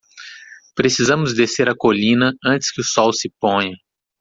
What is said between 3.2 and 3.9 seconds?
ponha.